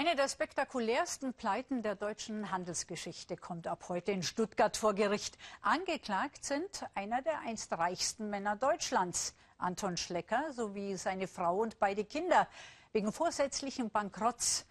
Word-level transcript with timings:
Eine 0.00 0.16
der 0.16 0.30
spektakulärsten 0.30 1.34
Pleiten 1.34 1.82
der 1.82 1.94
deutschen 1.94 2.50
Handelsgeschichte 2.50 3.36
kommt 3.36 3.66
ab 3.66 3.84
heute 3.90 4.12
in 4.12 4.22
Stuttgart 4.22 4.74
vor 4.74 4.94
Gericht. 4.94 5.36
Angeklagt 5.60 6.42
sind 6.42 6.86
einer 6.94 7.20
der 7.20 7.40
einst 7.40 7.70
reichsten 7.70 8.30
Männer 8.30 8.56
Deutschlands, 8.56 9.34
Anton 9.58 9.98
Schlecker, 9.98 10.54
sowie 10.54 10.96
seine 10.96 11.28
Frau 11.28 11.58
und 11.58 11.78
beide 11.78 12.06
Kinder, 12.06 12.48
wegen 12.94 13.12
vorsätzlichen 13.12 13.90
Bankrotts. 13.90 14.64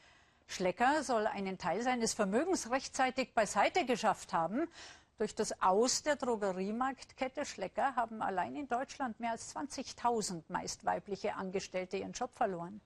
Schlecker 0.47 1.03
soll 1.03 1.27
einen 1.27 1.59
Teil 1.59 1.83
seines 1.83 2.15
Vermögens 2.15 2.71
rechtzeitig 2.71 3.35
beiseite 3.35 3.85
geschafft 3.85 4.33
haben. 4.33 4.67
Durch 5.19 5.35
das 5.35 5.61
Aus 5.61 6.01
der 6.01 6.15
Drogeriemarktkette 6.15 7.45
Schlecker 7.45 7.95
haben 7.95 8.23
allein 8.23 8.55
in 8.55 8.67
Deutschland 8.67 9.19
mehr 9.19 9.33
als 9.33 9.55
20.000 9.55 10.41
meist 10.47 10.85
weibliche 10.85 11.35
Angestellte 11.35 11.97
ihren 11.97 12.13
Job 12.13 12.33
verloren. 12.33 12.81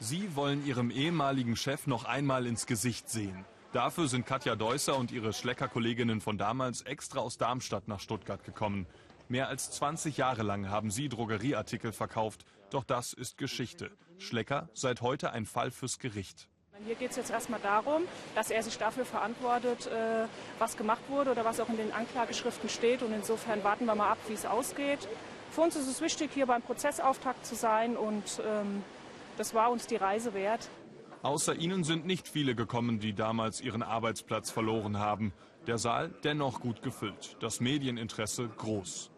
Sie 0.00 0.36
wollen 0.36 0.64
ihrem 0.64 0.92
ehemaligen 0.92 1.56
Chef 1.56 1.88
noch 1.88 2.04
einmal 2.04 2.46
ins 2.46 2.66
Gesicht 2.66 3.10
sehen. 3.10 3.44
Dafür 3.72 4.06
sind 4.06 4.26
Katja 4.26 4.54
Deusser 4.54 4.96
und 4.96 5.10
ihre 5.10 5.32
Schlecker-Kolleginnen 5.32 6.20
von 6.20 6.38
damals 6.38 6.82
extra 6.82 7.18
aus 7.18 7.36
Darmstadt 7.36 7.88
nach 7.88 7.98
Stuttgart 7.98 8.44
gekommen. 8.44 8.86
Mehr 9.28 9.48
als 9.48 9.72
20 9.72 10.16
Jahre 10.16 10.44
lang 10.44 10.70
haben 10.70 10.92
sie 10.92 11.08
Drogerieartikel 11.08 11.90
verkauft. 11.90 12.44
Doch 12.70 12.84
das 12.84 13.12
ist 13.12 13.38
Geschichte. 13.38 13.90
Schlecker 14.18 14.68
seit 14.72 15.02
heute 15.02 15.32
ein 15.32 15.46
Fall 15.46 15.72
fürs 15.72 15.98
Gericht. 15.98 16.48
Hier 16.86 16.94
geht 16.94 17.10
es 17.10 17.16
jetzt 17.16 17.30
erstmal 17.30 17.60
darum, 17.60 18.02
dass 18.36 18.50
er 18.52 18.62
sich 18.62 18.78
dafür 18.78 19.04
verantwortet, 19.04 19.88
äh, 19.88 20.26
was 20.60 20.76
gemacht 20.76 21.02
wurde 21.08 21.32
oder 21.32 21.44
was 21.44 21.58
auch 21.58 21.68
in 21.68 21.76
den 21.76 21.92
Anklageschriften 21.92 22.68
steht. 22.68 23.02
Und 23.02 23.12
insofern 23.12 23.64
warten 23.64 23.84
wir 23.84 23.96
mal 23.96 24.12
ab, 24.12 24.18
wie 24.28 24.34
es 24.34 24.46
ausgeht. 24.46 25.08
Für 25.50 25.62
uns 25.62 25.74
ist 25.74 25.88
es 25.88 26.00
wichtig, 26.00 26.30
hier 26.32 26.46
beim 26.46 26.62
Prozessauftakt 26.62 27.44
zu 27.44 27.56
sein 27.56 27.96
und 27.96 28.40
ähm, 28.46 28.84
das 29.38 29.54
war 29.54 29.70
uns 29.70 29.86
die 29.86 29.96
Reise 29.96 30.34
wert. 30.34 30.68
Außer 31.22 31.54
ihnen 31.54 31.84
sind 31.84 32.06
nicht 32.06 32.28
viele 32.28 32.54
gekommen, 32.54 33.00
die 33.00 33.12
damals 33.12 33.60
ihren 33.60 33.82
Arbeitsplatz 33.82 34.50
verloren 34.50 34.98
haben. 34.98 35.32
Der 35.66 35.78
Saal 35.78 36.10
dennoch 36.24 36.60
gut 36.60 36.82
gefüllt, 36.82 37.36
das 37.40 37.60
Medieninteresse 37.60 38.48
groß. 38.48 39.10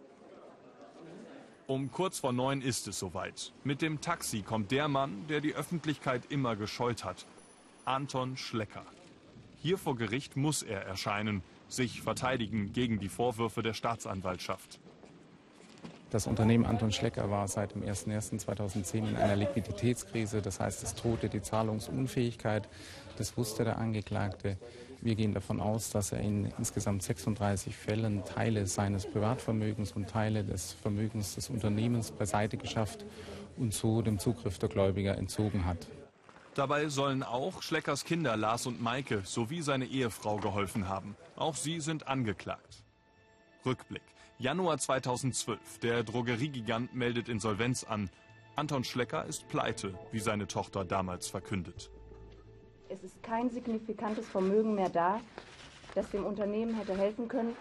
Um 1.67 1.93
kurz 1.93 2.19
vor 2.19 2.33
neun 2.33 2.63
ist 2.63 2.89
es 2.89 2.99
soweit. 2.99 3.53
Mit 3.63 3.81
dem 3.81 4.01
Taxi 4.01 4.43
kommt 4.43 4.73
der 4.73 4.89
Mann, 4.89 5.27
der 5.29 5.41
die 5.41 5.55
Öffentlichkeit 5.55 6.23
immer 6.29 6.57
gescheut 6.57 7.05
hat. 7.05 7.27
Anton 7.85 8.37
Schlecker. 8.37 8.85
Hier 9.63 9.79
vor 9.79 9.95
Gericht 9.95 10.37
muss 10.37 10.63
er 10.63 10.83
erscheinen, 10.85 11.43
sich 11.69 12.03
verteidigen 12.03 12.73
gegen 12.73 12.99
die 12.99 13.09
Vorwürfe 13.09 13.63
der 13.63 13.75
Staatsanwaltschaft. 13.75 14.81
Das 16.11 16.27
Unternehmen 16.27 16.67
Anton 16.67 16.91
Schlecker 16.91 17.31
war 17.31 17.47
seit 17.47 17.73
dem 17.77 17.85
01.01.2010 17.85 19.11
in 19.11 19.17
einer 19.17 19.37
Liquiditätskrise. 19.37 20.43
Das 20.43 20.59
heißt, 20.59 20.83
es 20.83 20.97
drohte 20.97 21.29
die 21.29 21.41
Zahlungsunfähigkeit. 21.41 22.69
Das 23.17 23.37
wusste 23.37 23.63
der 23.63 23.79
Angeklagte. 23.79 24.59
Wir 25.01 25.15
gehen 25.15 25.33
davon 25.33 25.61
aus, 25.61 25.91
dass 25.91 26.11
er 26.11 26.19
in 26.19 26.47
insgesamt 26.59 27.05
36 27.05 27.77
Fällen 27.77 28.25
Teile 28.25 28.67
seines 28.67 29.07
Privatvermögens 29.07 29.93
und 29.93 30.11
Teile 30.11 30.43
des 30.43 30.73
Vermögens 30.73 31.37
des 31.37 31.49
Unternehmens 31.49 32.11
beiseite 32.11 32.57
geschafft 32.57 33.05
und 33.57 33.73
so 33.73 34.03
dem 34.03 34.19
Zugriff 34.19 34.59
der 34.59 34.69
Gläubiger 34.69 35.17
entzogen 35.17 35.65
hat. 35.65 35.87
Dabei 36.55 36.89
sollen 36.89 37.23
auch 37.23 37.63
Schleckers 37.63 38.05
Kinder 38.05 38.37
Lars 38.37 38.67
und 38.67 38.83
Maike 38.83 39.23
sowie 39.25 39.63
seine 39.63 39.87
Ehefrau 39.87 40.39
geholfen 40.39 40.89
haben. 40.89 41.17
Auch 41.37 41.55
sie 41.55 41.79
sind 41.81 42.09
angeklagt. 42.09 42.83
Rückblick. 43.65 44.03
Januar 44.41 44.79
2012. 44.79 45.81
Der 45.83 46.03
Drogeriegigant 46.03 46.95
meldet 46.95 47.29
Insolvenz 47.29 47.85
an. 47.85 48.09
Anton 48.57 48.85
Schlecker 48.85 49.27
ist 49.27 49.47
pleite, 49.49 49.93
wie 50.13 50.19
seine 50.19 50.47
Tochter 50.47 50.87
damals 50.87 51.29
verkündet. 51.29 51.91
Es 52.89 53.05
ist 53.05 53.23
kein 53.23 53.51
signifikantes 53.51 54.27
Vermögen 54.27 54.75
mehr 54.75 54.89
da, 54.89 55.21
das 55.95 56.09
dem 56.09 56.25
Unternehmen 56.25 56.75
hätte 56.75 56.97
helfen 56.97 57.29
können. 57.29 57.55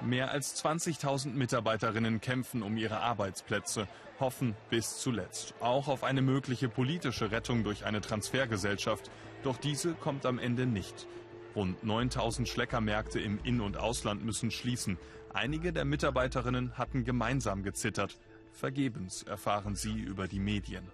Mehr 0.00 0.30
als 0.30 0.64
20.000 0.64 1.34
Mitarbeiterinnen 1.34 2.22
kämpfen 2.22 2.62
um 2.62 2.78
ihre 2.78 3.00
Arbeitsplätze, 3.00 3.86
hoffen 4.18 4.56
bis 4.70 4.96
zuletzt 5.00 5.52
auch 5.60 5.88
auf 5.88 6.04
eine 6.04 6.22
mögliche 6.22 6.70
politische 6.70 7.32
Rettung 7.32 7.64
durch 7.64 7.84
eine 7.84 8.00
Transfergesellschaft. 8.00 9.10
Doch 9.42 9.58
diese 9.58 9.92
kommt 9.92 10.24
am 10.24 10.38
Ende 10.38 10.64
nicht. 10.64 11.06
Rund 11.54 11.84
9000 11.84 12.48
Schleckermärkte 12.48 13.20
im 13.20 13.38
In- 13.44 13.60
und 13.60 13.76
Ausland 13.76 14.24
müssen 14.24 14.50
schließen. 14.50 14.98
Einige 15.32 15.72
der 15.72 15.84
Mitarbeiterinnen 15.84 16.76
hatten 16.76 17.04
gemeinsam 17.04 17.62
gezittert. 17.62 18.18
Vergebens 18.52 19.22
erfahren 19.22 19.76
sie 19.76 20.00
über 20.00 20.26
die 20.26 20.40
Medien. 20.40 20.90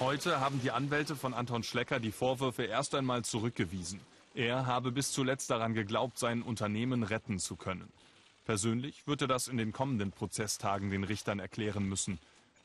Heute 0.00 0.40
haben 0.40 0.60
die 0.60 0.70
Anwälte 0.70 1.14
von 1.14 1.32
Anton 1.32 1.62
Schlecker 1.62 2.00
die 2.00 2.12
Vorwürfe 2.12 2.64
erst 2.64 2.94
einmal 2.94 3.24
zurückgewiesen. 3.24 4.00
Er 4.34 4.66
habe 4.66 4.90
bis 4.90 5.12
zuletzt 5.12 5.50
daran 5.50 5.74
geglaubt, 5.74 6.18
sein 6.18 6.42
Unternehmen 6.42 7.02
retten 7.02 7.38
zu 7.38 7.56
können. 7.56 7.92
Persönlich 8.44 9.06
wird 9.06 9.20
er 9.20 9.28
das 9.28 9.46
in 9.46 9.58
den 9.58 9.72
kommenden 9.72 10.10
Prozesstagen 10.10 10.90
den 10.90 11.04
Richtern 11.04 11.38
erklären 11.38 11.88
müssen. 11.88 12.18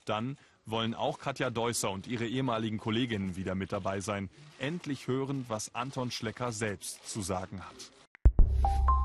Dann 0.09 0.37
wollen 0.65 0.93
auch 0.93 1.19
Katja 1.19 1.49
Deusser 1.49 1.91
und 1.91 2.07
ihre 2.07 2.25
ehemaligen 2.25 2.77
Kolleginnen 2.77 3.35
wieder 3.35 3.55
mit 3.55 3.71
dabei 3.71 4.01
sein. 4.01 4.29
Endlich 4.59 5.07
hören, 5.07 5.45
was 5.47 5.73
Anton 5.75 6.11
Schlecker 6.11 6.51
selbst 6.51 7.07
zu 7.09 7.21
sagen 7.21 7.61
hat. 7.61 8.96